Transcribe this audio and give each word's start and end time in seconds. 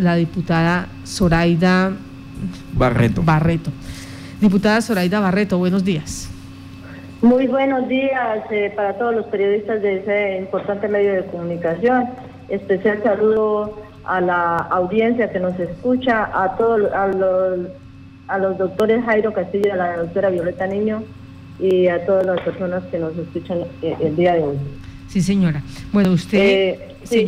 la 0.00 0.16
diputada 0.16 0.88
Zoraida 1.06 1.92
Barreto. 2.72 3.22
Barreto. 3.22 3.70
Diputada 4.40 4.80
Zoraida 4.80 5.20
Barreto, 5.20 5.58
buenos 5.58 5.84
días. 5.84 6.28
Muy 7.22 7.46
buenos 7.46 7.86
días 7.88 8.40
eh, 8.50 8.72
para 8.74 8.96
todos 8.96 9.14
los 9.14 9.26
periodistas 9.26 9.82
de 9.82 9.98
ese 9.98 10.38
importante 10.38 10.88
medio 10.88 11.12
de 11.12 11.24
comunicación. 11.26 12.04
Especial 12.48 13.02
saludo 13.02 13.78
a 14.04 14.20
la 14.22 14.56
audiencia 14.56 15.30
que 15.30 15.38
nos 15.38 15.58
escucha, 15.60 16.24
a 16.32 16.56
todos 16.56 16.90
a 16.92 17.06
los, 17.08 17.68
a 18.28 18.38
los 18.38 18.56
doctores 18.56 19.04
Jairo 19.04 19.32
Castillo 19.34 19.68
y 19.68 19.70
a 19.70 19.76
la 19.76 19.96
doctora 19.98 20.30
Violeta 20.30 20.66
Niño 20.66 21.02
y 21.58 21.88
a 21.88 22.04
todas 22.06 22.24
las 22.24 22.40
personas 22.40 22.82
que 22.84 22.98
nos 22.98 23.14
escuchan 23.18 23.58
eh, 23.82 23.94
el 24.00 24.16
día 24.16 24.32
de 24.34 24.42
hoy. 24.42 24.56
Sí, 25.08 25.20
señora. 25.20 25.62
Bueno, 25.92 26.12
usted, 26.12 26.38
Eh, 26.38 26.96
sí. 27.04 27.26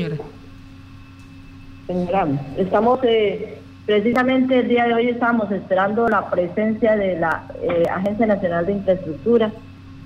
Señora. 1.87 2.29
Estamos 2.57 3.01
eh, 3.03 3.59
precisamente 3.87 4.61
el 4.61 4.69
día 4.69 4.85
de 4.85 4.95
hoy 4.95 5.09
estamos 5.09 5.51
esperando 5.51 6.09
la 6.09 6.31
presencia 6.31 6.97
de 6.97 7.19
la 7.19 7.45
eh, 7.63 7.85
Agencia 7.91 8.27
Nacional 8.27 8.67
de 8.67 8.73
Infraestructura. 8.73 9.53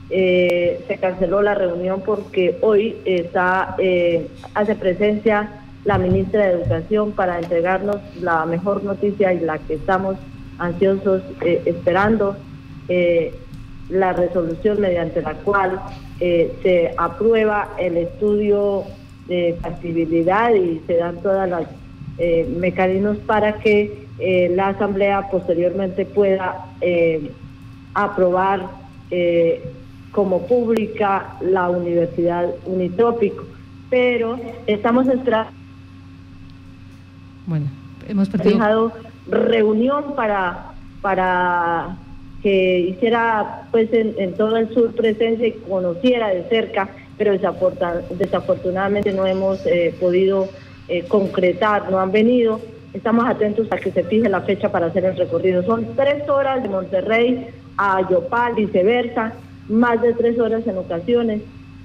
Eh, 0.09 0.85
se 0.87 0.99
canceló 0.99 1.43
la 1.43 1.55
reunión 1.55 2.01
porque 2.05 2.59
hoy 2.63 2.97
está 3.05 3.75
eh, 3.79 4.29
hace 4.55 4.77
presencia 4.77 5.49
la 5.85 5.99
ministra 5.99 6.47
de 6.47 6.53
Educación 6.53 7.13
para 7.13 7.39
entregarnos 7.39 7.97
la 8.21 8.47
mejor 8.47 8.85
noticia 8.85 9.33
y 9.33 9.41
la 9.41 9.59
que 9.59 9.75
estamos 9.75 10.17
ansiosos 10.59 11.23
esperando 11.43 12.37
la 13.91 14.13
resolución 14.13 14.81
mediante 14.81 15.23
la 15.23 15.35
cual 15.35 15.81
se 16.19 16.93
aprueba 16.97 17.69
el 17.79 17.99
estudio 17.99 18.85
de 19.29 19.57
factibilidad 19.61 20.55
y 20.55 20.81
se 20.87 20.97
dan 20.97 21.21
todas 21.23 21.49
las 21.49 21.67
eh, 22.19 22.49
mecanismos 22.59 23.19
para 23.19 23.55
que 23.59 24.07
eh, 24.19 24.51
la 24.55 24.69
asamblea 24.69 25.29
posteriormente 25.31 26.07
pueda 26.07 26.67
eh, 26.81 27.31
aprobar 27.93 28.67
eh, 29.11 29.63
como 30.13 30.47
pública 30.47 31.37
la 31.43 31.69
universidad 31.69 32.47
Unitópico. 32.65 33.45
Pero 33.91 34.39
estamos 34.67 35.07
esperando 35.07 35.53
Bueno, 37.47 37.67
hemos 38.09 38.29
fijado 38.31 38.93
reunión 39.29 40.15
para 40.17 40.73
para 41.03 41.97
que 42.43 42.81
hiciera 42.81 43.69
pues 43.71 43.93
en, 43.93 44.15
en 44.19 44.35
todo 44.35 44.57
el 44.57 44.73
sur 44.73 44.95
presencia 44.95 45.49
y 45.49 45.53
conociera 45.53 46.29
de 46.29 46.45
cerca, 46.49 46.89
pero 47.19 47.33
desafortunadamente 48.11 49.13
no 49.13 49.27
hemos 49.27 49.65
eh, 49.67 49.95
podido 49.99 50.49
eh, 50.89 51.05
concretar, 51.09 51.91
no 51.91 51.99
han 51.99 52.13
venido. 52.13 52.61
Estamos 52.93 53.27
atentos 53.27 53.67
a 53.71 53.77
que 53.77 53.91
se 53.91 54.05
fije 54.05 54.29
la 54.29 54.43
fecha 54.43 54.71
para 54.71 54.87
hacer 54.87 55.05
el 55.05 55.17
recorrido. 55.17 55.63
Son 55.63 55.97
tres 55.97 56.29
horas 56.29 56.63
de 56.63 56.69
Monterrey 56.69 57.49
a 57.77 58.09
Yopal, 58.09 58.55
viceversa, 58.55 59.35
más 59.69 60.01
de 60.01 60.15
tres 60.15 60.39
horas 60.39 60.67
en 60.67 60.79
ocasiones, 60.79 61.43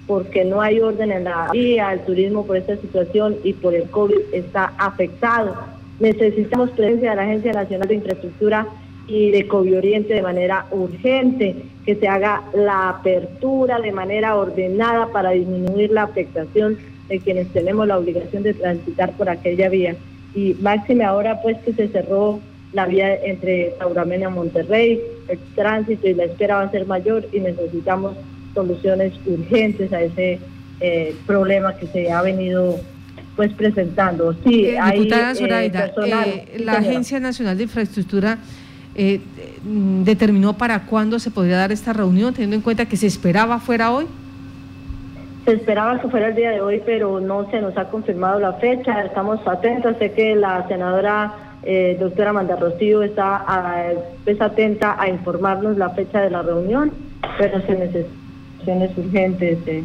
porque 0.07 0.45
no 0.45 0.61
hay 0.61 0.79
orden 0.79 1.11
en 1.11 1.25
la 1.25 1.49
vía, 1.51 1.93
el 1.93 2.01
turismo 2.01 2.45
por 2.45 2.57
esta 2.57 2.77
situación 2.77 3.37
y 3.43 3.53
por 3.53 3.73
el 3.73 3.89
COVID 3.89 4.19
está 4.33 4.73
afectado. 4.77 5.55
Necesitamos 5.99 6.71
presencia 6.71 7.11
de 7.11 7.15
la 7.15 7.23
Agencia 7.23 7.53
Nacional 7.53 7.87
de 7.87 7.95
Infraestructura 7.95 8.67
y 9.11 9.31
de 9.31 9.45
COVID 9.47 9.77
Oriente 9.77 10.13
de 10.13 10.21
manera 10.21 10.65
urgente, 10.71 11.55
que 11.85 11.95
se 11.95 12.07
haga 12.07 12.43
la 12.53 12.89
apertura 12.89 13.79
de 13.79 13.91
manera 13.91 14.35
ordenada 14.37 15.07
para 15.11 15.31
disminuir 15.31 15.91
la 15.91 16.03
afectación 16.03 16.77
de 17.09 17.19
quienes 17.19 17.47
tenemos 17.51 17.87
la 17.87 17.97
obligación 17.97 18.43
de 18.43 18.53
transitar 18.53 19.11
por 19.17 19.27
aquella 19.27 19.67
vía. 19.67 19.95
Y 20.33 20.55
máxime 20.61 21.03
ahora 21.03 21.41
pues 21.41 21.57
que 21.65 21.73
se 21.73 21.89
cerró 21.89 22.39
la 22.71 22.85
vía 22.85 23.13
entre 23.25 23.73
Tauramena 23.79 24.29
y 24.29 24.33
Monterrey, 24.33 25.01
el 25.27 25.39
tránsito 25.55 26.07
y 26.07 26.13
la 26.13 26.23
espera 26.23 26.55
va 26.55 26.61
a 26.63 26.71
ser 26.71 26.85
mayor 26.87 27.27
y 27.33 27.39
necesitamos 27.41 28.13
soluciones 28.53 29.11
urgentes 29.25 29.91
a 29.91 30.01
ese 30.03 30.39
eh, 30.79 31.13
problema 31.27 31.75
que 31.75 31.87
se 31.87 32.09
ha 32.11 32.21
venido 32.21 32.79
pues 33.35 33.51
presentando. 33.53 34.33
Sí, 34.45 34.65
Eh, 34.67 34.79
hay, 34.79 34.99
diputada 34.99 35.31
eh, 35.31 35.35
Zoraida, 35.35 35.79
personal. 35.87 36.29
eh, 36.29 36.45
Sí, 36.55 36.63
la 36.63 36.73
señora. 36.75 36.89
Agencia 36.91 37.19
Nacional 37.19 37.57
de 37.57 37.63
Infraestructura 37.63 38.37
eh, 38.95 39.21
determinó 40.03 40.53
para 40.53 40.85
cuándo 40.85 41.19
se 41.19 41.31
podría 41.31 41.57
dar 41.57 41.71
esta 41.71 41.93
reunión, 41.93 42.33
teniendo 42.33 42.55
en 42.55 42.61
cuenta 42.61 42.85
que 42.85 42.97
se 42.97 43.07
esperaba 43.07 43.59
fuera 43.59 43.91
hoy. 43.91 44.05
Se 45.45 45.53
esperaba 45.53 45.99
que 45.99 46.07
fuera 46.07 46.27
el 46.27 46.35
día 46.35 46.51
de 46.51 46.61
hoy, 46.61 46.81
pero 46.85 47.19
no 47.19 47.49
se 47.49 47.61
nos 47.61 47.75
ha 47.77 47.89
confirmado 47.89 48.39
la 48.39 48.53
fecha. 48.53 49.01
Estamos 49.03 49.39
atentos. 49.47 49.95
Sé 49.97 50.11
que 50.11 50.35
la 50.35 50.67
senadora 50.67 51.33
eh, 51.63 51.95
doctora 51.99 52.31
Amanda 52.31 52.55
Rocío 52.55 53.03
está 53.03 53.45
pues, 54.23 54.41
atenta 54.41 54.95
a 54.99 55.07
informarnos 55.09 55.77
la 55.77 55.91
fecha 55.91 56.21
de 56.21 56.31
la 56.31 56.41
reunión, 56.41 56.91
pero 57.37 57.61
se 57.61 57.73
necesitan 57.73 58.89
urgentes 58.97 59.57
eh, 59.67 59.83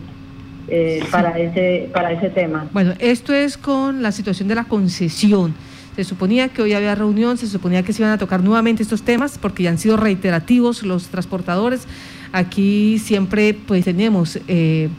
eh, 0.69 1.05
para 1.11 1.39
ese 1.39 1.91
para 1.93 2.13
ese 2.13 2.31
tema. 2.31 2.67
Bueno, 2.73 2.95
esto 2.99 3.35
es 3.35 3.59
con 3.59 4.03
la 4.03 4.11
situación 4.11 4.49
de 4.49 4.55
la 4.55 4.65
concesión. 4.65 5.55
Se 5.97 6.05
suponía 6.05 6.49
que 6.49 6.61
hoy 6.61 6.75
había 6.75 6.95
reunión, 6.95 7.39
se 7.39 7.47
suponía 7.47 7.83
que 7.83 7.95
se 7.95 8.03
iban 8.03 8.13
a 8.13 8.19
tocar 8.19 8.43
nuevamente 8.43 8.83
estos 8.83 9.01
temas 9.01 9.39
porque 9.39 9.63
ya 9.63 9.71
han 9.71 9.79
sido 9.79 9.97
reiterativos 9.97 10.83
los 10.83 11.09
transportadores. 11.09 11.85
Aquí 12.33 12.99
siempre 12.99 13.55
pues 13.55 13.87
tenemos, 13.87 14.39
eh, 14.47 14.91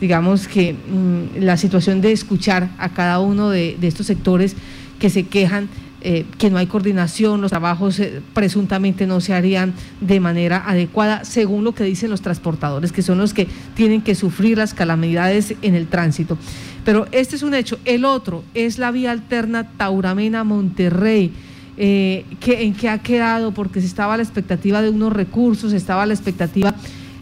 digamos 0.00 0.46
que 0.46 0.74
mm, 0.74 1.42
la 1.42 1.56
situación 1.56 2.00
de 2.00 2.12
escuchar 2.12 2.70
a 2.78 2.90
cada 2.90 3.18
uno 3.18 3.50
de, 3.50 3.76
estos 3.82 4.06
sectores 4.06 4.54
que 5.00 5.10
se 5.10 5.24
quejan 5.24 5.68
eh, 6.00 6.24
que 6.38 6.48
no 6.50 6.58
hay 6.58 6.66
coordinación, 6.66 7.40
los 7.40 7.50
trabajos 7.50 7.98
eh, 7.98 8.22
presuntamente 8.32 9.08
no 9.08 9.20
se 9.20 9.34
harían 9.34 9.74
de 10.00 10.20
manera 10.20 10.62
adecuada, 10.64 11.24
según 11.24 11.64
lo 11.64 11.74
que 11.74 11.82
dicen 11.82 12.10
los 12.10 12.20
transportadores, 12.20 12.92
que 12.92 13.02
son 13.02 13.18
los 13.18 13.34
que 13.34 13.48
tienen 13.74 14.02
que 14.02 14.14
sufrir 14.14 14.58
las 14.58 14.74
calamidades 14.74 15.56
en 15.62 15.74
el 15.74 15.88
tránsito. 15.88 16.38
Pero 16.86 17.06
este 17.10 17.34
es 17.34 17.42
un 17.42 17.52
hecho. 17.52 17.78
El 17.84 18.04
otro 18.04 18.44
es 18.54 18.78
la 18.78 18.92
vía 18.92 19.10
alterna 19.10 19.68
Tauramena-Monterrey. 19.76 21.32
Eh, 21.76 22.24
que, 22.40 22.62
¿En 22.62 22.74
qué 22.74 22.88
ha 22.88 22.98
quedado? 22.98 23.52
Porque 23.52 23.80
se 23.80 23.88
estaba 23.88 24.16
la 24.16 24.22
expectativa 24.22 24.80
de 24.80 24.88
unos 24.88 25.12
recursos, 25.12 25.72
estaba 25.72 26.06
la 26.06 26.14
expectativa 26.14 26.74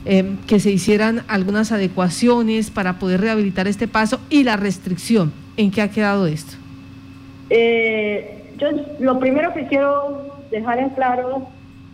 eh, 0.04 0.36
que 0.46 0.60
se 0.60 0.70
hicieran 0.70 1.22
algunas 1.28 1.72
adecuaciones 1.72 2.70
para 2.70 2.98
poder 2.98 3.22
rehabilitar 3.22 3.66
este 3.66 3.88
paso 3.88 4.20
y 4.28 4.44
la 4.44 4.58
restricción. 4.58 5.32
¿En 5.56 5.70
qué 5.70 5.80
ha 5.80 5.90
quedado 5.90 6.26
esto? 6.26 6.56
Eh, 7.48 8.52
yo 8.58 8.68
lo 9.00 9.18
primero 9.18 9.54
que 9.54 9.66
quiero 9.66 10.44
dejar 10.50 10.78
en 10.78 10.90
claro 10.90 11.48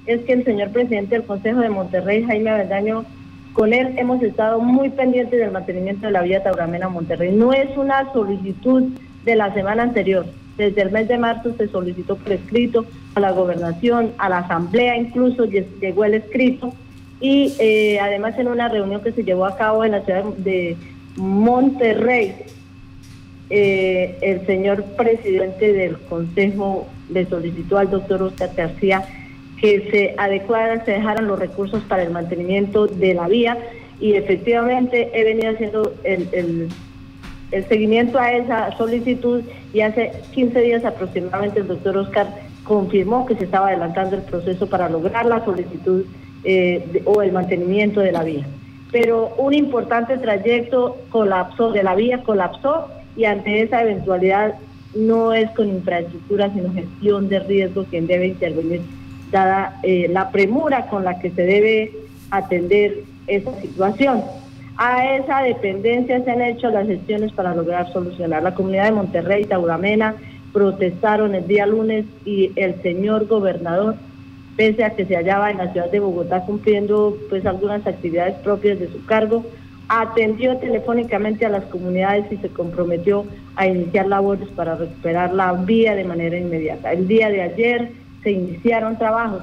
es 0.06 0.22
que 0.22 0.32
el 0.32 0.44
señor 0.44 0.70
presidente 0.70 1.14
del 1.14 1.25
Consejo 1.25 1.60
de 1.60 1.70
Monterrey, 1.70 2.25
Jaime 2.25 2.50
Avendaño, 2.50 3.04
con 3.53 3.72
él 3.72 3.94
hemos 3.99 4.22
estado 4.22 4.61
muy 4.61 4.91
pendientes 4.91 5.38
del 5.38 5.50
mantenimiento 5.50 6.06
de 6.06 6.12
la 6.12 6.22
vía 6.22 6.43
Tauramena 6.43 6.88
Monterrey. 6.88 7.33
No 7.33 7.53
es 7.53 7.77
una 7.77 8.12
solicitud 8.12 8.84
de 9.25 9.37
la 9.37 9.53
semana 9.55 9.83
anterior. 9.83 10.25
Desde 10.56 10.83
el 10.83 10.91
mes 10.91 11.09
de 11.09 11.19
marzo 11.19 11.55
se 11.56 11.69
solicitó 11.69 12.16
por 12.16 12.33
escrito 12.33 12.84
a 13.15 13.21
la 13.21 13.31
gobernación, 13.33 14.12
a 14.19 14.28
la 14.28 14.39
asamblea 14.39 14.97
incluso 14.97 15.44
lle- 15.47 15.66
llegó 15.81 16.05
el 16.05 16.15
escrito 16.15 16.72
y 17.21 17.55
eh, 17.59 17.99
además 18.00 18.39
en 18.39 18.49
una 18.49 18.69
reunión 18.69 19.03
que 19.03 19.12
se 19.12 19.25
llevó 19.25 19.47
a 19.47 19.56
cabo 19.56 19.84
en 19.84 19.93
la 19.93 20.03
ciudad 20.03 20.25
de 20.25 20.77
Monterrey, 21.16 22.34
eh, 23.50 24.16
el 24.22 24.47
señor 24.47 24.84
presidente 24.97 25.72
del 25.72 25.99
Consejo 25.99 26.87
le 27.10 27.27
solicitó 27.27 27.78
al 27.78 27.91
doctor 27.91 28.22
Oscar 28.22 28.50
García 28.56 29.03
que 29.60 29.88
se 29.91 30.15
adecuaran, 30.16 30.84
se 30.84 30.93
dejaran 30.93 31.26
los 31.26 31.38
recursos 31.38 31.82
para 31.84 32.03
el 32.03 32.10
mantenimiento 32.10 32.87
de 32.87 33.15
la 33.15 33.28
vía 33.28 33.59
y 34.00 34.15
efectivamente 34.15 35.10
he 35.12 35.25
venido 35.25 35.50
haciendo 35.53 35.93
el, 36.04 36.28
el- 36.32 36.69
seguimiento 37.69 38.16
a 38.19 38.32
esa 38.32 38.76
solicitud 38.78 39.43
y 39.75 39.81
hace 39.81 40.12
15 40.32 40.60
días 40.60 40.84
aproximadamente 40.84 41.59
el 41.60 41.66
doctor 41.66 41.97
Oscar 41.98 42.28
confirmó 42.62 43.27
que 43.27 43.34
se 43.34 43.45
estaba 43.45 43.66
adelantando 43.68 44.15
el 44.16 44.22
proceso 44.22 44.68
para 44.68 44.89
lograr 44.89 45.27
la 45.27 45.45
solicitud 45.45 46.04
eh, 46.45 47.03
o 47.04 47.21
el 47.22 47.33
mantenimiento 47.33 48.01
de 48.01 48.12
la 48.12 48.22
vía. 48.22 48.47
Pero 48.92 49.34
un 49.36 49.53
importante 49.53 50.16
trayecto 50.18 50.97
colapsó, 51.10 51.72
de 51.72 51.83
la 51.83 51.97
vía 51.97 52.22
colapsó 52.22 52.86
y 53.16 53.24
ante 53.24 53.62
esa 53.62 53.83
eventualidad 53.83 54.54
no 54.95 55.33
es 55.33 55.51
con 55.51 55.68
infraestructura, 55.68 56.53
sino 56.54 56.72
gestión 56.72 57.28
de 57.28 57.41
riesgo 57.41 57.84
quien 57.84 58.07
debe 58.07 58.28
intervenir, 58.28 58.83
dada 59.30 59.78
eh, 59.82 60.09
la 60.10 60.30
premura 60.30 60.86
con 60.86 61.04
la 61.04 61.18
que 61.18 61.30
se 61.30 61.42
debe 61.42 61.92
atender 62.30 63.04
esa 63.27 63.59
situación. 63.60 64.22
A 64.77 65.16
esa 65.16 65.42
dependencia 65.42 66.24
se 66.24 66.30
han 66.30 66.42
hecho 66.42 66.71
las 66.71 66.86
gestiones 66.86 67.32
para 67.32 67.54
lograr 67.54 67.92
solucionar. 67.92 68.42
La 68.42 68.54
comunidad 68.54 68.86
de 68.86 68.92
Monterrey, 68.92 69.44
Tauramena, 69.44 70.15
protestaron 70.53 71.34
el 71.34 71.47
día 71.47 71.66
lunes 71.66 72.06
y 72.24 72.53
el 72.56 72.80
señor 72.82 73.27
gobernador, 73.27 73.97
pese 74.56 74.84
a 74.84 74.91
que 74.91 75.04
se 75.04 75.16
hallaba 75.16 75.50
en 75.50 75.59
la 75.59 75.72
ciudad 75.72 75.91
de 75.91 76.00
Bogotá 76.00 76.42
cumpliendo 76.47 77.16
pues 77.28 77.47
algunas 77.47 77.86
actividades 77.86 78.36
propias 78.36 78.80
de 78.80 78.88
su 78.88 79.04
cargo, 79.04 79.44
atendió 79.88 80.56
telefónicamente 80.59 81.44
a 81.44 81.50
las 81.50 81.65
comunidades 81.65 82.30
y 82.30 82.36
se 82.36 82.48
comprometió 82.48 83.26
a 83.56 83.66
iniciar 83.66 84.06
labores 84.06 84.48
para 84.50 84.76
recuperar 84.76 85.34
la 85.34 85.53
vía 85.53 85.94
de 85.94 86.04
manera 86.04 86.38
inmediata. 86.38 86.92
El 86.92 87.09
día 87.09 87.28
de 87.28 87.42
ayer 87.42 87.92
se 88.22 88.33
iniciaron 88.33 88.99
trabajos. 88.99 89.43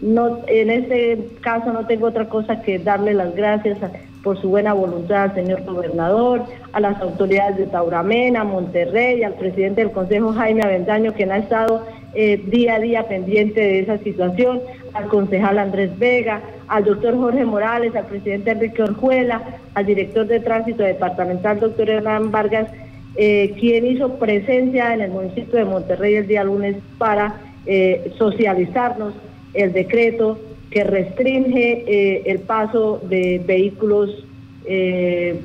No, 0.00 0.40
en 0.48 0.70
este 0.70 1.28
caso 1.40 1.72
no 1.72 1.86
tengo 1.86 2.08
otra 2.08 2.28
cosa 2.28 2.60
que 2.62 2.78
darle 2.78 3.14
las 3.14 3.34
gracias 3.34 3.78
por 4.22 4.40
su 4.40 4.48
buena 4.48 4.72
voluntad 4.72 5.24
al 5.24 5.34
señor 5.34 5.64
gobernador, 5.64 6.42
a 6.72 6.80
las 6.80 7.00
autoridades 7.00 7.58
de 7.58 7.66
Tauramena, 7.66 8.42
Monterrey, 8.42 9.22
al 9.22 9.34
presidente 9.34 9.82
del 9.82 9.92
Consejo 9.92 10.32
Jaime 10.32 10.62
Avendaño, 10.62 11.12
quien 11.12 11.30
ha 11.30 11.38
estado 11.38 11.86
eh, 12.14 12.42
día 12.46 12.76
a 12.76 12.80
día 12.80 13.06
pendiente 13.06 13.60
de 13.60 13.80
esa 13.80 13.98
situación, 13.98 14.60
al 14.94 15.08
concejal 15.08 15.58
Andrés 15.58 15.96
Vega, 15.98 16.40
al 16.68 16.84
doctor 16.84 17.16
Jorge 17.16 17.44
Morales, 17.44 17.94
al 17.94 18.06
presidente 18.06 18.50
Enrique 18.50 18.82
Orjuela, 18.82 19.42
al 19.74 19.86
director 19.86 20.26
de 20.26 20.40
tránsito 20.40 20.82
departamental, 20.82 21.60
doctor 21.60 21.90
Hernán 21.90 22.30
Vargas, 22.30 22.68
eh, 23.16 23.54
quien 23.60 23.86
hizo 23.86 24.18
presencia 24.18 24.94
en 24.94 25.02
el 25.02 25.10
municipio 25.10 25.58
de 25.58 25.64
Monterrey 25.66 26.14
el 26.14 26.26
día 26.26 26.44
lunes 26.44 26.76
para 26.98 27.34
eh, 27.66 28.12
socializarnos 28.18 29.14
el 29.54 29.72
decreto 29.72 30.38
que 30.70 30.84
restringe 30.84 31.84
eh, 31.86 32.22
el 32.26 32.40
paso 32.40 33.00
de 33.08 33.42
vehículos 33.44 34.24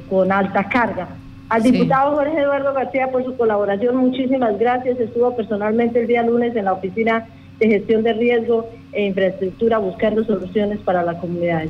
con 0.09 0.31
alta 0.31 0.63
carga. 0.69 1.09
Al 1.49 1.61
diputado 1.61 2.15
Jorge 2.15 2.39
Eduardo 2.39 2.73
García 2.73 3.11
por 3.11 3.25
su 3.25 3.35
colaboración, 3.35 3.97
muchísimas 3.97 4.57
gracias. 4.57 4.97
Estuvo 4.97 5.35
personalmente 5.35 5.99
el 5.99 6.07
día 6.07 6.23
lunes 6.23 6.55
en 6.55 6.65
la 6.65 6.73
oficina 6.73 7.27
de 7.59 7.67
gestión 7.67 8.03
de 8.03 8.13
riesgo 8.13 8.69
e 8.93 9.05
infraestructura 9.05 9.77
buscando 9.79 10.23
soluciones 10.23 10.79
para 10.79 11.03
la 11.03 11.19
comunidad. 11.19 11.65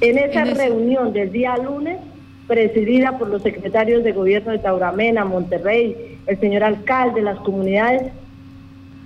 En 0.00 0.18
esa 0.18 0.44
reunión 0.44 1.12
del 1.12 1.32
día 1.32 1.56
lunes, 1.56 1.98
presidida 2.46 3.18
por 3.18 3.28
los 3.28 3.42
secretarios 3.42 4.04
de 4.04 4.12
gobierno 4.12 4.52
de 4.52 4.58
Tauramena, 4.58 5.24
Monterrey, 5.24 6.18
el 6.26 6.38
señor 6.38 6.64
alcalde, 6.64 7.22
las 7.22 7.38
comunidades 7.38 8.12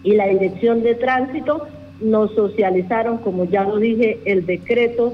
y 0.07 0.15
la 0.15 0.27
dirección 0.29 0.83
de 0.83 0.95
tránsito, 0.95 1.67
nos 2.01 2.35
socializaron, 2.35 3.19
como 3.19 3.45
ya 3.45 3.65
lo 3.65 3.77
dije, 3.77 4.21
el 4.25 4.47
decreto 4.47 5.13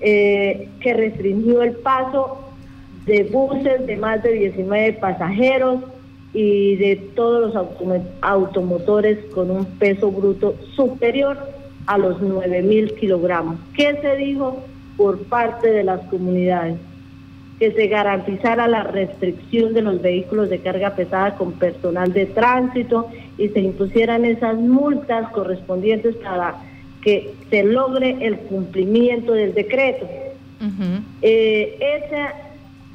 eh, 0.00 0.68
que 0.80 0.94
restringió 0.94 1.62
el 1.62 1.72
paso 1.72 2.38
de 3.06 3.24
buses 3.24 3.86
de 3.86 3.96
más 3.96 4.22
de 4.22 4.32
19 4.32 4.92
pasajeros, 4.94 5.80
y 6.34 6.74
de 6.76 6.96
todos 7.14 7.54
los 7.54 7.66
automotores 8.20 9.18
con 9.32 9.52
un 9.52 9.64
peso 9.64 10.10
bruto 10.10 10.56
superior 10.74 11.38
a 11.86 11.96
los 11.96 12.20
9 12.20 12.62
mil 12.62 12.92
kilogramos. 12.94 13.56
¿Qué 13.76 13.96
se 14.02 14.16
dijo 14.16 14.60
por 14.96 15.18
parte 15.26 15.70
de 15.70 15.84
las 15.84 16.00
comunidades? 16.08 16.76
Que 17.60 17.70
se 17.70 17.86
garantizara 17.86 18.66
la 18.66 18.82
restricción 18.82 19.74
de 19.74 19.82
los 19.82 20.02
vehículos 20.02 20.50
de 20.50 20.58
carga 20.58 20.96
pesada 20.96 21.36
con 21.36 21.52
personal 21.52 22.12
de 22.12 22.26
tránsito 22.26 23.08
y 23.38 23.48
se 23.48 23.60
impusieran 23.60 24.24
esas 24.24 24.56
multas 24.56 25.30
correspondientes 25.30 26.16
para 26.16 26.54
que 27.02 27.34
se 27.50 27.62
logre 27.64 28.16
el 28.20 28.38
cumplimiento 28.38 29.32
del 29.32 29.54
decreto. 29.54 30.08
eh, 31.22 31.78
esa 31.98 32.34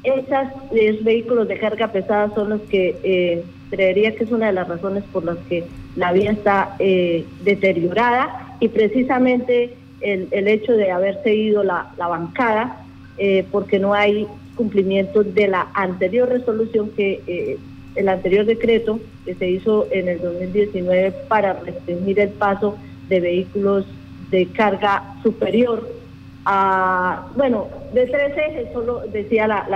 esos 0.02 1.04
vehículos 1.04 1.46
de 1.46 1.58
carga 1.58 1.88
pesada 1.88 2.32
son 2.34 2.50
los 2.50 2.62
que 2.62 2.96
eh, 3.02 3.44
creería 3.70 4.14
que 4.14 4.24
es 4.24 4.30
una 4.30 4.46
de 4.46 4.52
las 4.52 4.68
razones 4.68 5.04
por 5.12 5.24
las 5.24 5.36
que 5.48 5.64
la 5.96 6.12
vía 6.12 6.32
está 6.32 6.74
eh, 6.78 7.24
deteriorada 7.44 8.56
y 8.60 8.68
precisamente 8.68 9.74
el, 10.00 10.28
el, 10.30 10.48
hecho 10.48 10.72
de 10.72 10.90
haberse 10.90 11.34
ido 11.34 11.62
la, 11.62 11.92
la 11.98 12.08
bancada 12.08 12.82
eh, 13.18 13.44
porque 13.50 13.78
no 13.78 13.92
hay 13.92 14.26
cumplimiento 14.54 15.22
de 15.22 15.48
la 15.48 15.68
anterior 15.74 16.28
resolución 16.28 16.90
que 16.90 17.20
eh, 17.26 17.58
el 17.94 18.08
anterior 18.08 18.44
decreto 18.46 19.00
que 19.24 19.34
se 19.34 19.48
hizo 19.48 19.86
en 19.90 20.08
el 20.08 20.20
2019 20.20 21.12
para 21.28 21.54
restringir 21.54 22.20
el 22.20 22.30
paso 22.30 22.76
de 23.08 23.20
vehículos 23.20 23.86
de 24.30 24.46
carga 24.46 25.16
superior 25.22 26.00
a, 26.44 27.26
bueno, 27.36 27.68
de 27.92 28.06
tres 28.06 28.36
ejes 28.36 28.72
solo 28.72 29.02
decía 29.12 29.66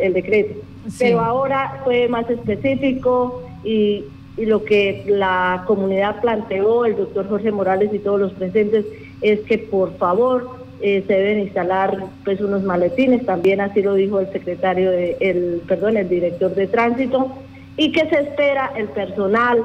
el 0.00 0.12
decreto, 0.14 0.60
pero 0.98 1.20
ahora 1.20 1.80
fue 1.84 2.08
más 2.08 2.28
específico 2.30 3.42
y, 3.62 4.04
lo 4.36 4.64
que 4.64 5.04
la 5.06 5.62
comunidad 5.64 6.20
planteó, 6.20 6.86
el 6.86 6.96
doctor 6.96 7.28
Jorge 7.28 7.52
Morales 7.52 7.94
y 7.94 8.00
todos 8.00 8.18
los 8.18 8.32
presentes, 8.32 8.84
es 9.20 9.38
que 9.42 9.58
por 9.58 9.96
favor 9.96 10.58
eh, 10.80 11.04
se 11.06 11.12
deben 11.12 11.38
instalar 11.38 12.06
pues 12.24 12.40
unos 12.40 12.64
maletines, 12.64 13.24
también 13.24 13.60
así 13.60 13.80
lo 13.80 13.94
dijo 13.94 14.18
el 14.18 14.32
secretario, 14.32 14.90
de, 14.90 15.16
el, 15.20 15.62
perdón, 15.68 15.98
el 15.98 16.08
director 16.08 16.52
de 16.52 16.66
tránsito, 16.66 17.30
y 17.76 17.92
que 17.92 18.08
se 18.08 18.20
espera 18.20 18.72
el 18.76 18.88
personal 18.88 19.58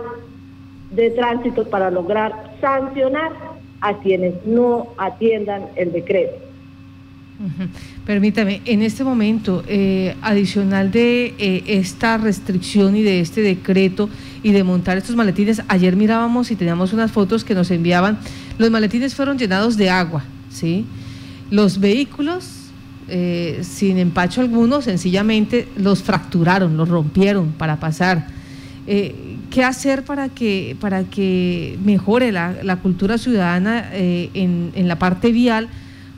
de 0.92 1.12
tránsito 1.12 1.70
para 1.70 1.92
lograr 1.92 2.56
sancionar 2.60 3.32
a 3.82 3.98
quienes 4.00 4.46
no 4.46 4.88
atiendan 4.98 5.68
el 5.76 5.92
decreto. 5.92 6.50
Permítame, 8.06 8.62
en 8.66 8.82
este 8.82 9.06
momento, 9.06 9.64
eh, 9.68 10.14
adicional 10.22 10.92
de 10.92 11.34
eh, 11.38 11.64
esta 11.68 12.18
restricción 12.18 12.98
y 12.98 13.04
de 13.04 13.22
este 13.22 13.42
decreto 13.42 14.10
y 14.44 14.52
de 14.52 14.64
montar 14.66 14.98
estos 14.98 15.16
maletines, 15.16 15.62
ayer 15.70 15.96
mirábamos 15.96 16.52
y 16.52 16.58
teníamos 16.58 16.92
unas 16.92 17.12
fotos 17.12 17.46
que 17.46 17.56
nos 17.56 17.72
enviaban, 17.72 18.18
los 18.58 18.70
maletines 18.70 19.16
fueron 19.16 19.38
llenados 19.38 19.78
de 19.78 19.90
agua, 19.90 20.26
¿sí? 20.50 20.86
Los 21.50 21.80
vehículos, 21.80 22.59
eh, 23.10 23.60
sin 23.64 23.98
empacho 23.98 24.42
alguno, 24.42 24.82
sencillamente 24.82 25.68
los 25.78 26.04
fracturaron, 26.04 26.78
los 26.78 26.90
rompieron 26.90 27.52
para 27.52 27.80
pasar. 27.80 28.28
¿Qué 28.86 29.64
hacer 29.64 30.04
para 30.04 30.30
que, 30.30 30.76
para 30.80 31.04
que 31.04 31.78
mejore 31.84 32.32
la, 32.32 32.80
cultura 32.82 33.20
ciudadana 33.20 33.88
en, 33.94 34.72
en 34.74 34.88
la 34.88 34.98
parte 34.98 35.32
vial? 35.32 35.70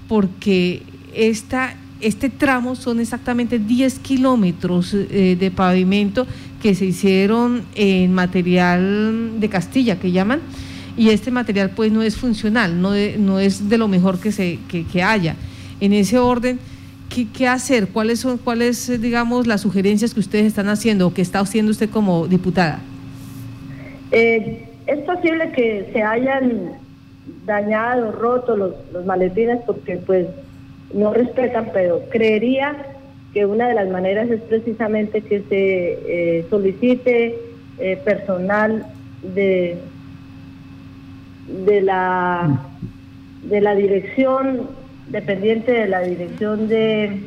Porque 0.07 0.81
esta, 1.13 1.75
este 2.01 2.29
tramo 2.29 2.75
son 2.75 2.99
exactamente 2.99 3.59
10 3.59 3.99
kilómetros 3.99 4.93
eh, 4.93 5.37
de 5.39 5.51
pavimento 5.51 6.27
que 6.61 6.75
se 6.75 6.85
hicieron 6.85 7.63
en 7.75 8.13
material 8.13 9.39
de 9.39 9.49
Castilla, 9.49 9.99
que 9.99 10.11
llaman, 10.11 10.41
y 10.97 11.09
este 11.09 11.31
material 11.31 11.71
pues 11.71 11.91
no 11.91 12.01
es 12.01 12.17
funcional, 12.17 12.81
no, 12.81 12.91
no 13.17 13.39
es 13.39 13.69
de 13.69 13.77
lo 13.77 13.87
mejor 13.87 14.19
que, 14.19 14.31
se, 14.31 14.59
que, 14.67 15.03
haya. 15.03 15.35
En 15.79 15.93
ese 15.93 16.19
orden, 16.19 16.59
¿qué, 17.33 17.47
hacer? 17.47 17.87
¿Cuáles 17.87 18.19
son, 18.19 18.37
cuáles, 18.37 19.01
digamos, 19.01 19.47
las 19.47 19.61
sugerencias 19.61 20.13
que 20.13 20.19
ustedes 20.19 20.45
están 20.45 20.69
haciendo 20.69 21.07
o 21.07 21.13
que 21.13 21.21
está 21.21 21.39
haciendo 21.39 21.71
usted 21.71 21.89
como 21.89 22.27
diputada? 22.27 22.79
Eh, 24.11 24.65
es 24.87 24.99
posible 24.99 25.51
que 25.51 25.89
se 25.93 26.03
hayan 26.03 26.73
dañado, 27.45 28.11
roto 28.11 28.55
los, 28.55 28.73
los 28.93 29.05
maletines 29.05 29.59
porque 29.65 29.97
pues 29.97 30.27
no 30.93 31.13
respetan, 31.13 31.69
pero 31.73 32.01
creería 32.09 32.75
que 33.33 33.45
una 33.45 33.69
de 33.69 33.75
las 33.75 33.89
maneras 33.89 34.29
es 34.29 34.41
precisamente 34.41 35.21
que 35.21 35.41
se 35.49 36.39
eh, 36.39 36.45
solicite 36.49 37.39
eh, 37.79 37.97
personal 38.03 38.85
de, 39.35 39.77
de 41.65 41.81
la 41.81 42.59
de 43.43 43.59
la 43.59 43.73
dirección 43.73 44.69
dependiente 45.11 45.71
de 45.71 45.87
la 45.87 46.01
dirección 46.01 46.67
de 46.67 47.21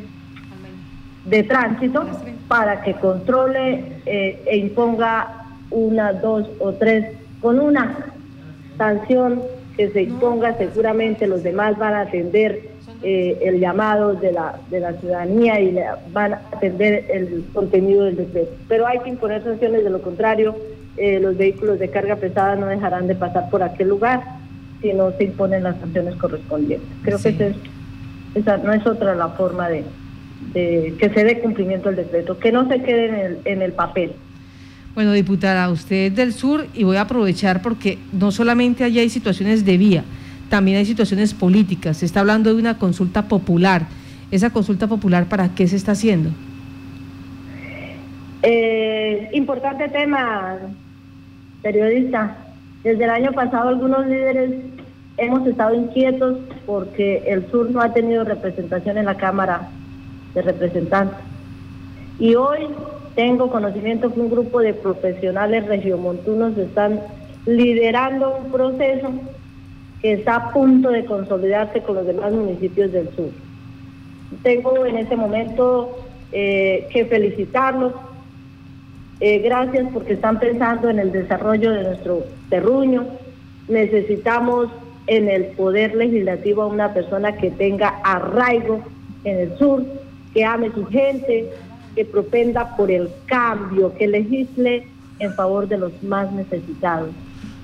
de 1.25 1.43
tránsito 1.43 2.07
para 2.49 2.83
que 2.83 2.95
controle 2.95 3.85
eh, 4.07 4.43
e 4.47 4.57
imponga 4.57 5.47
una, 5.71 6.13
dos 6.13 6.49
o 6.61 6.73
tres 6.73 7.17
con 7.41 7.59
una 7.59 7.97
sanción 8.77 9.43
que 9.77 9.91
se 9.91 10.03
imponga 10.03 10.57
seguramente 10.57 11.27
los 11.27 11.43
demás 11.43 11.79
van 11.79 11.95
a 11.95 12.01
atender 12.03 12.71
eh, 13.03 13.39
el 13.43 13.61
llamado 13.61 14.15
de 14.15 14.33
la, 14.33 14.59
de 14.71 14.81
la 14.81 14.93
ciudadanía 14.95 15.61
y 15.61 15.77
van 16.13 16.35
a 16.35 16.43
atender 16.53 17.07
el 17.11 17.45
contenido 17.53 18.05
del 18.05 18.17
decreto. 18.17 18.53
Pero 18.69 18.87
hay 18.87 18.99
que 19.01 19.11
imponer 19.11 19.43
sanciones, 19.43 19.85
de 19.85 19.91
lo 19.91 20.01
contrario, 20.01 20.57
eh, 20.97 21.19
los 21.21 21.37
vehículos 21.37 21.79
de 21.79 21.91
carga 21.91 22.17
pesada 22.17 22.57
no 22.57 22.67
dejarán 22.67 23.07
de 23.07 23.15
pasar 23.15 23.51
por 23.51 23.63
aquel 23.63 23.89
lugar 23.89 24.23
si 24.81 24.93
no 24.93 25.11
se 25.13 25.25
imponen 25.25 25.65
las 25.65 25.77
sanciones 25.81 26.15
correspondientes. 26.17 26.89
Creo 27.03 27.19
que 27.19 27.55
esa 28.35 28.57
no 28.59 28.73
es 28.73 28.87
otra 28.87 29.15
la 29.15 29.29
forma 29.29 29.69
de, 29.69 29.85
que 30.53 31.11
se 31.15 31.25
dé 31.25 31.41
cumplimiento 31.41 31.89
al 31.89 31.97
decreto, 31.97 32.39
que 32.39 32.53
no 32.53 32.69
se 32.69 32.83
quede 32.83 33.09
en 33.09 33.15
el, 33.15 33.39
en 33.45 33.63
el 33.63 33.73
papel. 33.73 34.13
Bueno, 34.95 35.13
diputada, 35.13 35.69
usted 35.71 36.07
es 36.07 36.15
del 36.15 36.33
sur 36.33 36.67
y 36.75 36.85
voy 36.85 36.97
a 36.97 37.03
aprovechar 37.03 37.63
porque 37.63 37.99
no 38.13 38.31
solamente 38.31 38.85
allá 38.85 39.01
hay 39.01 39.09
situaciones 39.09 39.65
de 39.65 39.77
vía, 39.77 40.05
también 40.49 40.79
hay 40.79 40.87
situaciones 40.87 41.35
políticas. 41.35 41.97
Se 41.97 42.07
está 42.07 42.21
hablando 42.21 42.55
de 42.55 42.61
una 42.61 42.79
consulta 42.79 43.27
popular. 43.27 43.87
¿Esa 44.31 44.51
consulta 44.51 44.87
popular 44.87 45.27
para 45.27 45.55
qué 45.55 45.67
se 45.67 45.77
está 45.77 45.93
haciendo? 45.93 46.31
Eh, 48.43 49.31
importante 49.33 49.89
tema, 49.89 50.59
periodista. 51.63 52.37
Desde 52.85 53.05
el 53.05 53.11
año 53.11 53.33
pasado 53.33 53.71
algunos 53.71 54.07
líderes 54.07 54.51
hemos 55.17 55.47
estado 55.47 55.75
inquietos 55.75 56.39
porque 56.67 57.23
el 57.27 57.51
sur 57.51 57.71
no 57.71 57.81
ha 57.81 57.93
tenido 57.93 58.25
representación 58.25 58.99
en 58.99 59.07
la 59.07 59.17
Cámara 59.17 59.69
de 60.35 60.43
Representantes. 60.43 61.19
Y 62.19 62.35
hoy 62.35 62.69
tengo 63.15 63.51
conocimiento 63.51 64.13
que 64.13 64.21
un 64.21 64.31
grupo 64.31 64.61
de 64.61 64.75
profesionales 64.75 65.67
regiomontunos 65.67 66.57
están 66.59 67.01
liderando 67.47 68.39
un 68.45 68.51
proceso 68.51 69.13
que 70.01 70.15
está 70.15 70.37
a 70.37 70.53
punto 70.53 70.91
de 70.91 71.05
consolidarse 71.05 71.81
con 71.81 71.97
los 71.97 72.07
demás 72.07 72.33
municipios 72.33 72.93
del 72.93 73.09
sur. 73.15 73.31
Tengo 74.43 74.85
en 74.85 74.99
este 74.99 75.17
momento 75.17 75.99
eh, 76.33 76.89
que 76.93 77.05
felicitarlos. 77.07 77.93
Eh, 79.21 79.39
gracias 79.39 79.87
porque 79.93 80.15
están 80.15 80.41
pensando 80.41 80.91
en 80.91 80.99
el 80.99 81.13
desarrollo 81.13 81.71
de 81.71 81.85
nuestro 81.85 82.25
terruño. 82.51 83.07
Necesitamos 83.69 84.69
en 85.07 85.29
el 85.29 85.47
poder 85.49 85.95
legislativo 85.95 86.63
a 86.63 86.67
una 86.67 86.95
persona 86.95 87.37
que 87.37 87.51
tenga 87.51 87.89
arraigo 88.05 88.83
en 89.25 89.39
el 89.39 89.59
sur, 89.59 89.85
que 90.33 90.45
ame 90.45 90.71
su 90.73 90.87
gente, 90.87 91.51
que 91.95 92.05
propenda 92.05 92.77
por 92.77 92.91
el 92.91 93.09
cambio, 93.27 93.95
que 93.95 94.07
legisle 94.09 94.89
en 95.19 95.33
favor 95.35 95.69
de 95.69 95.79
los 95.79 96.03
más 96.03 96.33
necesitados, 96.33 97.11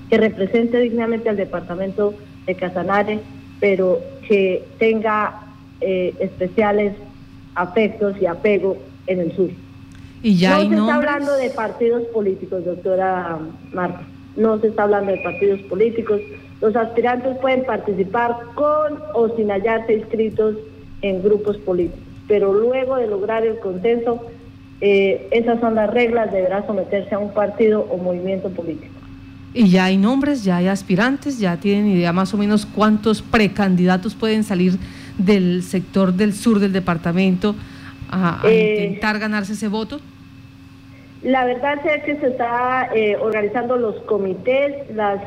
que 0.09 0.17
represente 0.17 0.79
dignamente 0.79 1.29
al 1.29 1.37
departamento 1.37 2.13
de 2.45 2.55
Casanare, 2.55 3.19
pero 3.59 3.99
que 4.27 4.63
tenga 4.77 5.41
eh, 5.81 6.13
especiales 6.19 6.93
afectos 7.55 8.15
y 8.21 8.25
apego 8.25 8.77
en 9.07 9.19
el 9.19 9.35
sur. 9.35 9.49
Y 10.23 10.35
ya 10.35 10.63
no 10.63 10.69
se 10.69 10.75
está 10.75 10.95
hablando 10.95 11.33
de 11.35 11.49
partidos 11.49 12.03
políticos, 12.13 12.63
doctora 12.63 13.39
Marta. 13.73 14.01
No 14.35 14.59
se 14.59 14.67
está 14.67 14.83
hablando 14.83 15.11
de 15.11 15.17
partidos 15.17 15.59
políticos. 15.61 16.21
Los 16.61 16.75
aspirantes 16.75 17.37
pueden 17.37 17.65
participar 17.65 18.35
con 18.53 18.99
o 19.13 19.35
sin 19.35 19.49
hallarse 19.49 19.93
inscritos 19.93 20.55
en 21.01 21.23
grupos 21.23 21.57
políticos 21.57 22.11
pero 22.31 22.53
luego 22.53 22.95
de 22.95 23.07
lograr 23.07 23.45
el 23.45 23.59
consenso, 23.59 24.25
eh, 24.79 25.27
esas 25.31 25.59
son 25.59 25.75
las 25.75 25.89
reglas, 25.89 26.31
deberá 26.31 26.65
someterse 26.65 27.13
a 27.13 27.19
un 27.19 27.33
partido 27.33 27.81
o 27.89 27.97
movimiento 27.97 28.47
político. 28.47 28.93
Y 29.53 29.69
ya 29.69 29.83
hay 29.83 29.97
nombres, 29.97 30.45
ya 30.45 30.55
hay 30.55 30.69
aspirantes, 30.69 31.39
ya 31.39 31.57
tienen 31.57 31.87
idea 31.87 32.13
más 32.13 32.33
o 32.33 32.37
menos 32.37 32.65
cuántos 32.65 33.21
precandidatos 33.21 34.15
pueden 34.15 34.45
salir 34.45 34.77
del 35.17 35.61
sector 35.63 36.13
del 36.13 36.33
sur 36.33 36.59
del 36.59 36.71
departamento 36.71 37.53
a, 38.09 38.41
eh, 38.45 38.85
intentar 38.85 39.19
ganarse 39.19 39.51
ese 39.51 39.67
voto. 39.67 39.99
La 41.23 41.43
verdad 41.43 41.85
es 41.85 42.03
que 42.05 42.15
se 42.15 42.27
está 42.27 42.91
eh, 42.95 43.17
organizando 43.17 43.75
los 43.75 43.95
comités, 44.03 44.89
las 44.95 45.21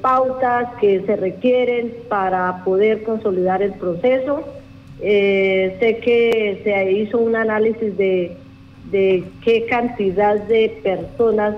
pautas 0.00 0.68
que 0.80 1.04
se 1.04 1.16
requieren 1.16 1.92
para 2.08 2.64
poder 2.64 3.02
consolidar 3.02 3.62
el 3.62 3.72
proceso. 3.72 4.44
Eh, 5.00 5.76
sé 5.78 5.98
que 5.98 6.60
se 6.64 6.90
hizo 6.92 7.18
un 7.18 7.36
análisis 7.36 7.96
de, 7.96 8.36
qué 8.90 9.66
cantidad 9.66 10.34
de 10.36 10.80
personas 10.82 11.54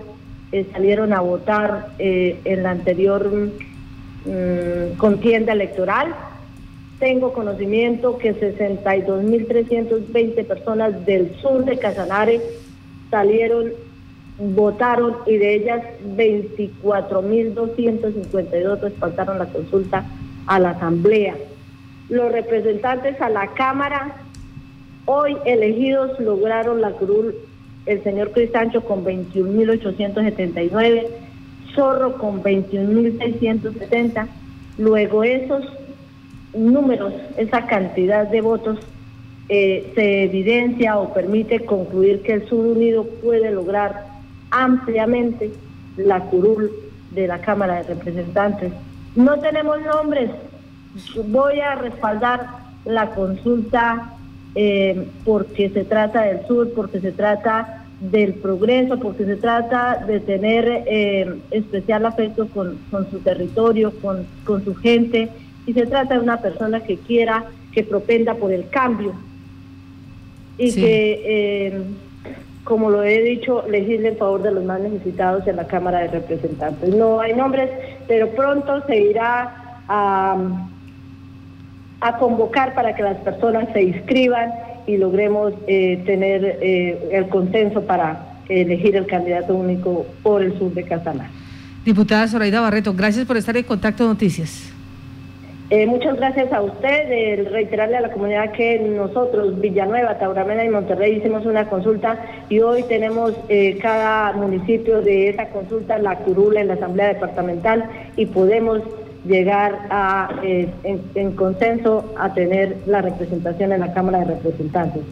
eh, 0.52 0.66
salieron 0.72 1.14
a 1.14 1.20
votar 1.20 1.90
eh, 1.98 2.38
en 2.44 2.64
la 2.64 2.72
anterior 2.72 3.30
mm, 3.30 4.96
contienda 4.98 5.52
electoral. 5.52 6.12
Tengo 6.98 7.32
conocimiento 7.32 8.18
que 8.18 8.34
62.320 8.34 10.44
personas 10.44 11.06
del 11.06 11.34
sur 11.36 11.64
de 11.64 11.78
Casanare 11.78 12.42
salieron, 13.10 13.72
votaron 14.40 15.18
y 15.26 15.36
de 15.36 15.54
ellas 15.54 15.82
24.252 16.16 18.80
respaldaron 18.80 19.38
la 19.38 19.46
consulta 19.46 20.04
a 20.46 20.58
la 20.58 20.70
Asamblea 20.70 21.36
los 22.10 22.32
representantes 22.32 23.20
a 23.20 23.30
la 23.30 23.46
Cámara 23.54 24.16
hoy 25.06 25.36
elegidos 25.46 26.18
lograron 26.18 26.80
la 26.80 26.90
curul 26.90 27.34
el 27.86 28.02
señor 28.02 28.32
Cristancho 28.32 28.82
con 28.82 29.04
21.879, 29.04 31.06
Zorro 31.74 32.18
con 32.18 32.42
21.670. 32.42 34.26
Luego 34.76 35.24
esos 35.24 35.64
números, 36.52 37.14
esa 37.38 37.66
cantidad 37.66 38.28
de 38.28 38.40
votos 38.40 38.78
eh, 39.48 39.90
se 39.94 40.24
evidencia 40.24 40.98
o 40.98 41.14
permite 41.14 41.64
concluir 41.64 42.22
que 42.22 42.34
el 42.34 42.48
Sur 42.48 42.66
Unido 42.66 43.04
puede 43.22 43.50
lograr 43.50 44.09
ampliamente 44.50 45.52
la 45.96 46.20
curul 46.20 46.70
de 47.10 47.26
la 47.26 47.40
Cámara 47.40 47.82
de 47.82 47.94
Representantes. 47.94 48.72
No 49.16 49.38
tenemos 49.40 49.78
nombres, 49.82 50.30
voy 51.26 51.60
a 51.60 51.74
respaldar 51.74 52.46
la 52.84 53.10
consulta 53.10 54.14
eh, 54.54 55.06
porque 55.24 55.70
se 55.70 55.84
trata 55.84 56.22
del 56.22 56.46
sur, 56.46 56.72
porque 56.74 57.00
se 57.00 57.12
trata 57.12 57.84
del 58.00 58.34
progreso, 58.34 58.98
porque 58.98 59.24
se 59.26 59.36
trata 59.36 60.04
de 60.06 60.20
tener 60.20 60.84
eh, 60.86 61.38
especial 61.50 62.06
afecto 62.06 62.48
con, 62.48 62.78
su 63.10 63.18
territorio, 63.18 63.92
con, 64.00 64.64
su 64.64 64.74
gente, 64.74 65.28
y 65.66 65.72
se 65.72 65.86
trata 65.86 66.14
de 66.14 66.20
una 66.20 66.40
persona 66.40 66.80
que 66.80 66.96
quiera, 66.96 67.44
que 67.72 67.84
propenda 67.84 68.34
por 68.34 68.52
el 68.52 68.68
cambio. 68.70 69.12
Y 70.56 70.74
que, 70.74 71.22
eh, 71.24 71.82
como 72.64 72.90
lo 72.90 73.02
he 73.02 73.22
dicho, 73.22 73.64
legisle 73.68 74.08
en 74.08 74.16
favor 74.16 74.42
de 74.42 74.52
los 74.52 74.64
más 74.64 74.80
necesitados 74.80 75.46
en 75.46 75.56
la 75.56 75.66
Cámara 75.66 76.00
de 76.00 76.08
Representantes. 76.08 76.94
No 76.94 77.20
hay 77.20 77.34
nombres, 77.34 77.70
pero 78.06 78.28
pronto 78.30 78.82
se 78.86 78.96
irá 78.96 79.82
a 79.88 80.36
a 82.00 82.16
convocar 82.16 82.74
para 82.74 82.94
que 82.94 83.02
las 83.02 83.18
personas 83.18 83.68
se 83.72 83.82
inscriban 83.82 84.50
y 84.86 84.96
logremos 84.96 85.52
eh, 85.66 86.02
tener 86.06 86.58
eh, 86.60 87.10
el 87.12 87.28
consenso 87.28 87.82
para 87.82 88.26
elegir 88.48 88.96
el 88.96 89.06
candidato 89.06 89.54
único 89.54 90.06
por 90.22 90.42
el 90.42 90.58
sur 90.58 90.72
de 90.72 90.82
Casanar. 90.84 91.28
Diputada 91.84 92.26
Zoraida 92.26 92.60
Barreto, 92.60 92.94
gracias 92.94 93.26
por 93.26 93.36
estar 93.36 93.56
en 93.56 93.64
Contacto 93.64 94.04
Noticias. 94.04 94.69
Eh, 95.70 95.86
muchas 95.86 96.16
gracias 96.16 96.52
a 96.52 96.62
usted, 96.62 97.48
reiterarle 97.48 97.96
a 97.96 98.00
la 98.00 98.10
comunidad 98.10 98.50
que 98.52 98.80
nosotros, 98.80 99.60
Villanueva, 99.60 100.18
Tauramena 100.18 100.64
y 100.64 100.68
Monterrey, 100.68 101.18
hicimos 101.18 101.46
una 101.46 101.68
consulta 101.68 102.18
y 102.48 102.58
hoy 102.58 102.82
tenemos 102.82 103.34
cada 103.80 104.32
municipio 104.32 105.00
de 105.00 105.28
esa 105.28 105.48
consulta 105.50 105.98
la 105.98 106.16
curula 106.16 106.60
en 106.60 106.68
la 106.68 106.74
Asamblea 106.74 107.08
Departamental 107.08 107.88
y 108.16 108.26
podemos 108.26 108.82
llegar 109.24 109.86
a, 109.90 110.30
eh, 110.42 110.68
en, 110.84 111.32
consenso 111.32 112.12
a 112.18 112.32
tener 112.32 112.76
la 112.86 113.02
representación 113.02 113.72
en 113.72 113.80
la 113.80 113.92
Cámara 113.92 114.20
de 114.20 114.26
Representantes. 114.26 115.02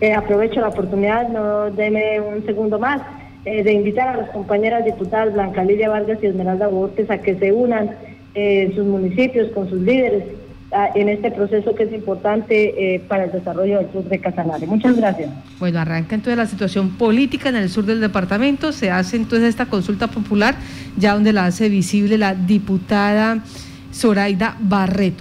Eh, 0.00 0.12
aprovecho 0.12 0.60
la 0.60 0.68
oportunidad, 0.68 1.28
no 1.28 1.70
deme 1.70 2.20
un 2.20 2.44
segundo 2.44 2.78
más, 2.78 3.00
eh, 3.44 3.62
de 3.62 3.72
invitar 3.72 4.08
a 4.08 4.16
las 4.16 4.30
compañeras 4.30 4.84
diputadas 4.84 5.34
Blanca 5.34 5.64
Lidia 5.64 5.88
Vargas 5.88 6.18
y 6.22 6.26
Esmeralda 6.26 6.68
Borges 6.68 7.10
a 7.10 7.18
que 7.18 7.36
se 7.36 7.52
unan 7.52 7.90
en 8.34 8.74
sus 8.74 8.84
municipios 8.84 9.50
con 9.52 9.68
sus 9.70 9.80
líderes 9.80 10.24
en 10.96 11.08
este 11.08 11.30
proceso 11.30 11.72
que 11.74 11.84
es 11.84 11.92
importante 11.92 13.00
para 13.06 13.24
el 13.24 13.32
desarrollo 13.32 13.78
del 13.78 13.92
sur 13.92 14.02
de 14.04 14.18
Casanare. 14.18 14.66
Muchas 14.66 14.96
gracias. 14.96 15.30
Bueno, 15.60 15.78
arranca 15.78 16.16
entonces 16.16 16.36
la 16.36 16.46
situación 16.46 16.96
política 16.96 17.48
en 17.48 17.54
el 17.54 17.68
sur 17.68 17.86
del 17.86 18.00
departamento, 18.00 18.72
se 18.72 18.90
hace 18.90 19.16
entonces 19.16 19.50
esta 19.50 19.66
consulta 19.66 20.08
popular, 20.08 20.56
ya 20.96 21.14
donde 21.14 21.32
la 21.32 21.46
hace 21.46 21.68
visible 21.68 22.18
la 22.18 22.34
diputada 22.34 23.44
Zoraida 23.92 24.56
Barreto. 24.58 25.12